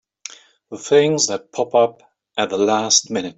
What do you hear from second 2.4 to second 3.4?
the last minute!